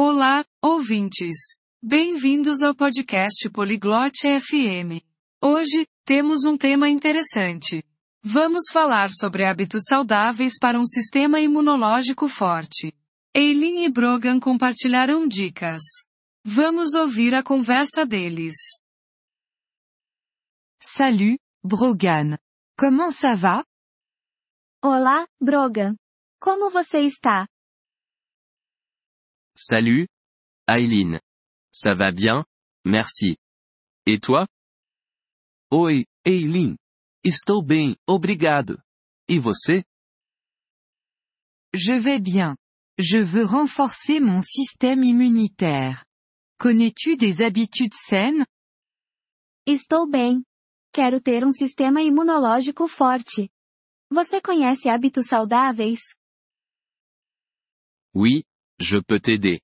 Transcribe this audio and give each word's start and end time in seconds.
Olá, 0.00 0.44
ouvintes. 0.62 1.58
Bem-vindos 1.82 2.62
ao 2.62 2.72
podcast 2.72 3.50
Poliglote 3.50 4.28
FM. 4.38 5.02
Hoje, 5.42 5.88
temos 6.04 6.44
um 6.44 6.56
tema 6.56 6.88
interessante. 6.88 7.82
Vamos 8.22 8.66
falar 8.72 9.10
sobre 9.10 9.44
hábitos 9.44 9.86
saudáveis 9.88 10.56
para 10.56 10.78
um 10.78 10.84
sistema 10.84 11.40
imunológico 11.40 12.28
forte. 12.28 12.94
Eileen 13.34 13.86
e 13.86 13.90
Brogan 13.90 14.38
compartilharam 14.38 15.26
dicas. 15.26 15.82
Vamos 16.44 16.94
ouvir 16.94 17.34
a 17.34 17.42
conversa 17.42 18.06
deles. 18.06 18.54
Salut, 20.80 21.40
Brogan. 21.60 22.38
Comment 22.78 23.10
ça 23.10 23.34
va? 23.34 23.64
Olá, 24.80 25.26
Brogan. 25.42 25.96
Como 26.40 26.70
você 26.70 27.00
está? 27.00 27.48
Salut, 29.60 30.06
Aileen. 30.68 31.18
Ça 31.72 31.92
va 31.92 32.12
bien, 32.12 32.44
merci. 32.84 33.38
Et 34.06 34.20
toi? 34.20 34.46
Oi, 35.72 36.06
Eileen. 36.24 36.76
Estou 37.24 37.60
bem, 37.60 37.96
obrigado. 38.06 38.80
E 39.28 39.40
você? 39.40 39.82
Je 41.74 41.98
vais 41.98 42.20
bien. 42.20 42.56
Je 43.00 43.18
veux 43.18 43.44
renforcer 43.44 44.20
mon 44.20 44.42
système 44.42 45.02
immunitaire. 45.02 46.04
Connais-tu 46.60 47.16
des 47.16 47.42
habitudes 47.42 47.94
saines? 47.94 48.46
Estou 49.66 50.06
bem. 50.08 50.44
Quero 50.92 51.20
ter 51.20 51.44
um 51.44 51.50
sistema 51.50 52.00
imunológico 52.00 52.86
forte. 52.86 53.50
Você 54.08 54.40
conhece 54.40 54.88
hábitos 54.88 55.26
saudáveis? 55.26 56.14
Oui, 58.14 58.44
je 58.80 58.98
peux 58.98 59.20
t'aider. 59.20 59.60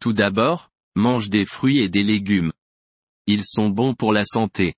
Tout 0.00 0.12
d'abord, 0.12 0.70
mange 0.94 1.30
des 1.30 1.44
fruits 1.44 1.78
et 1.78 1.88
des 1.88 2.02
légumes. 2.02 2.52
Ils 3.26 3.44
sont 3.44 3.70
bons 3.70 3.94
pour 3.94 4.12
la 4.12 4.24
santé. 4.24 4.74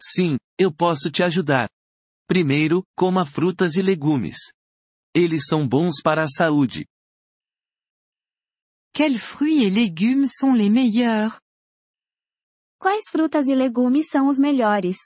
Sim, 0.00 0.38
eu 0.58 0.70
posso 0.70 1.10
te 1.10 1.22
ajudar. 1.22 1.68
Primeiro, 2.26 2.84
coma 2.96 3.26
frutas 3.26 3.74
e 3.74 3.82
legumes. 3.82 4.52
Eles 5.14 5.46
são 5.46 5.66
bons 5.66 6.00
para 6.02 6.22
a 6.22 6.28
saúde. 6.28 6.86
Quels 8.94 9.18
fruits 9.18 9.62
et 9.62 9.70
légumes 9.70 10.30
sont 10.38 10.54
les 10.54 10.70
meilleurs? 10.70 11.40
Quais 12.78 13.02
frutas 13.10 13.46
e 13.48 13.54
legumes 13.54 14.08
são 14.08 14.28
os 14.28 14.38
melhores? 14.38 14.96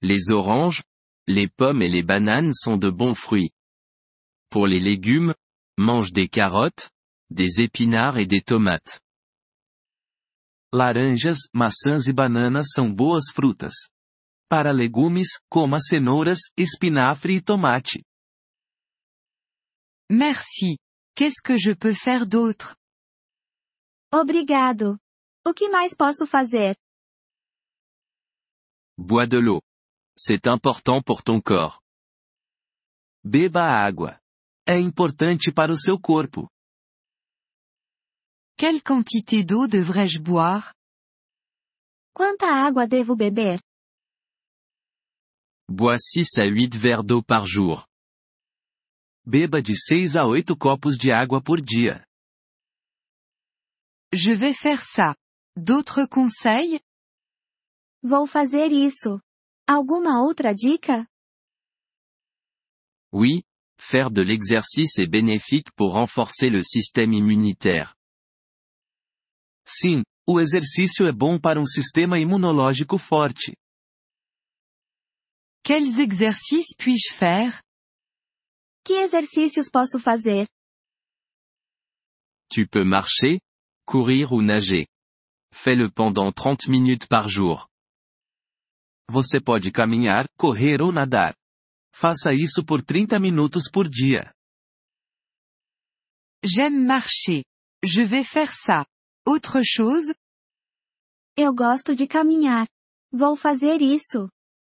Les 0.00 0.30
oranges, 0.30 0.82
les 1.28 1.48
pommes 1.48 1.82
et 1.82 1.88
les 1.88 2.02
bananes 2.02 2.52
sont 2.54 2.78
de 2.78 2.90
bons 2.90 3.14
fruits. 3.14 3.50
Pour 4.52 4.66
les 4.66 4.80
légumes, 4.80 5.34
mange 5.78 6.12
des 6.12 6.28
carottes, 6.28 6.90
des 7.30 7.58
épinards 7.58 8.18
et 8.18 8.26
des 8.26 8.42
tomates. 8.42 9.00
Laranjas, 10.70 11.48
maçãs 11.54 12.06
e 12.06 12.12
bananas 12.12 12.66
são 12.74 12.92
boas 12.94 13.32
frutas. 13.32 13.72
Para 14.50 14.70
legumes, 14.70 15.40
coma 15.48 15.80
cenouras, 15.80 16.38
espinafre 16.54 17.36
e 17.36 17.40
tomate. 17.40 18.04
Merci. 20.10 20.76
Qu'est-ce 21.16 21.40
que 21.42 21.56
je 21.56 21.72
peux 21.72 21.94
faire 21.94 22.26
d'autre? 22.26 22.76
Obrigado. 24.12 24.98
O 25.46 25.54
que 25.54 25.70
mais 25.70 25.96
posso 25.96 26.26
fazer? 26.26 26.76
Bois 28.98 29.26
de 29.26 29.38
l'eau. 29.38 29.62
C'est 30.14 30.46
important 30.46 31.00
pour 31.02 31.22
ton 31.22 31.40
corps. 31.40 31.80
Beba 33.24 33.82
água. 33.82 34.21
É 34.66 34.78
importante 34.78 35.52
para 35.52 35.72
o 35.72 35.76
seu 35.76 35.98
corpo. 35.98 36.48
Quelle 38.56 38.80
quantité 38.80 39.42
d'eau 39.42 39.66
devrais-je 39.66 40.20
boire? 40.20 40.72
Quanta 42.14 42.46
água 42.46 42.86
devo 42.86 43.16
beber? 43.16 43.60
Bois 45.68 45.98
6 45.98 46.38
à 46.38 46.44
8 46.44 46.76
verres 46.76 47.02
d'eau 47.02 47.22
par 47.22 47.44
jour. 47.44 47.88
Beba 49.24 49.60
de 49.60 49.74
6 49.74 50.14
a 50.16 50.24
8 50.26 50.54
copos 50.56 50.96
de 50.96 51.10
água 51.10 51.42
por 51.42 51.60
dia. 51.60 52.04
Je 54.12 54.30
vais 54.34 54.54
faire 54.54 54.82
ça. 54.84 55.16
D'autres 55.56 56.06
conseils? 56.06 56.80
Vou 58.02 58.26
fazer 58.26 58.70
isso. 58.70 59.20
Alguma 59.66 60.22
outra 60.22 60.54
dica? 60.54 61.06
Oui, 63.12 63.42
faire 63.82 64.10
de 64.10 64.22
l'exercice 64.22 64.98
est 64.98 65.06
bénéfique 65.06 65.70
pour 65.76 65.92
renforcer 65.92 66.48
le 66.50 66.62
système 66.62 67.12
immunitaire. 67.12 67.94
Sim, 69.66 70.02
o 70.26 70.40
exercício 70.40 71.06
é 71.06 71.12
bom 71.12 71.38
para 71.38 71.60
um 71.60 71.66
sistema 71.66 72.18
imunológico 72.18 72.96
forte. 72.98 73.54
Quels 75.64 75.98
exercices 75.98 76.74
puis-je 76.76 77.12
faire? 77.12 77.60
Que 78.84 78.94
exercícios 78.94 79.68
posso 79.68 79.98
fazer? 79.98 80.48
Tu 82.48 82.66
peux 82.66 82.84
marcher, 82.84 83.40
courir 83.86 84.32
ou 84.32 84.42
nager. 84.42 84.86
Fais-le 85.52 85.90
pendant 85.90 86.32
30 86.32 86.68
minutes 86.68 87.06
par 87.06 87.28
jour. 87.28 87.68
Você 89.08 89.40
pode 89.40 89.70
caminhar, 89.70 90.26
correr 90.36 90.80
ou 90.80 90.90
nadar. 90.90 91.34
Faça 91.94 92.32
isso 92.32 92.64
por 92.64 92.82
30 92.82 93.18
minutos 93.20 93.70
por 93.70 93.88
dia. 93.88 94.32
J'aime 96.44 96.84
marcher. 96.84 97.44
Je 97.84 98.02
vais 98.04 98.24
faire 98.24 98.52
ça. 98.52 98.86
Autre 99.26 99.62
chose? 99.64 100.14
Eu 101.36 101.54
gosto 101.54 101.94
de 101.94 102.06
caminhar. 102.06 102.66
Vou 103.12 103.36
fazer 103.36 103.80
isso. 103.80 104.28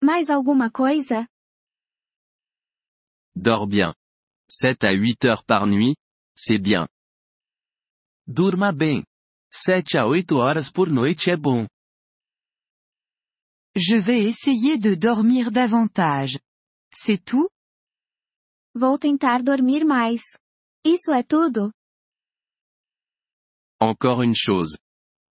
Mais 0.02 0.30
alguma 0.30 0.70
coisa? 0.70 1.26
Dors 3.34 3.66
bien. 3.66 3.92
7 4.48 4.84
à 4.84 4.92
8 4.92 5.24
heures 5.24 5.44
par 5.44 5.66
nuit, 5.66 5.96
c'est 6.36 6.58
bien. 6.58 6.86
Durma 8.26 8.72
bem. 8.72 9.04
7 9.52 9.96
a 9.98 10.06
8 10.06 10.32
horas 10.32 10.70
por 10.70 10.88
noite 10.88 11.30
é 11.30 11.36
bom. 11.36 11.66
Je 13.74 13.98
vais 13.98 14.24
essayer 14.28 14.78
de 14.78 14.94
dormir 14.94 15.50
davantage. 15.50 16.38
C'est 16.92 17.18
tout? 17.24 17.48
Vou 18.74 18.98
tentar 18.98 19.42
dormir 19.42 19.84
mais. 19.84 20.22
Isso 20.84 21.12
é 21.12 21.22
tudo? 21.22 21.72
Encore 23.80 24.22
une 24.22 24.34
chose. 24.34 24.78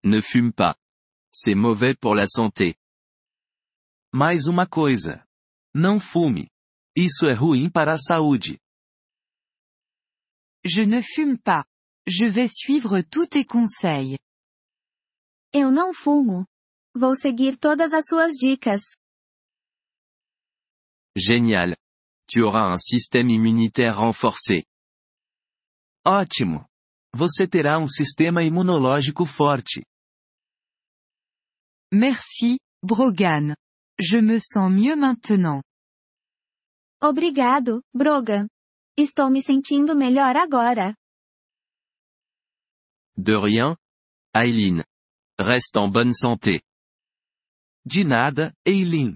Ne 0.03 0.21
fume 0.21 0.51
pas. 0.53 0.75
C'est 1.31 1.55
mauvais 1.55 1.95
pour 1.95 2.15
la 2.15 2.27
santé. 2.27 2.75
Mais 4.13 4.47
uma 4.47 4.65
coisa. 4.67 5.25
Não 5.75 5.99
fume. 5.99 6.47
Isso 6.95 7.25
é 7.25 7.33
ruim 7.33 7.69
para 7.69 7.93
a 7.93 7.97
saúde. 7.97 8.57
Je 10.63 10.85
ne 10.85 11.01
fume 11.01 11.37
pas. 11.37 11.65
Je 12.07 12.25
vais 12.29 12.47
suivre 12.47 13.01
tous 13.03 13.27
tes 13.27 13.45
conseils. 13.45 14.17
Eu 15.53 15.71
não 15.71 15.93
fumo. 15.93 16.45
Vou 16.95 17.15
seguir 17.15 17.57
todas 17.57 17.93
as 17.93 18.05
suas 18.07 18.33
dicas. 18.33 18.81
Génial. 21.15 21.75
Tu 22.27 22.41
auras 22.41 22.71
un 22.71 22.77
système 22.77 23.29
immunitaire 23.29 23.97
renforcé. 23.97 24.65
Ótimo. 26.05 26.65
Você 27.13 27.47
terá 27.47 27.79
um 27.79 27.87
sistema 27.87 28.43
imunológico 28.43 29.25
forte. 29.25 29.85
Merci, 31.93 32.59
Brogan. 32.83 33.55
Je 33.99 34.19
me 34.19 34.39
sens 34.39 34.69
mieux 34.69 34.97
maintenant. 34.97 35.61
Obrigado, 37.01 37.81
Brogan. 37.93 38.47
Estou 38.97 39.29
me 39.29 39.41
sentindo 39.41 39.95
melhor 39.95 40.35
agora. 40.35 40.93
De 43.17 43.37
rien, 43.37 43.77
Aileen. 44.33 44.83
Reste 45.39 45.77
en 45.77 45.89
bonne 45.89 46.13
santé. 46.13 46.61
De 47.85 48.03
nada, 48.03 48.53
Eileen. 48.65 49.15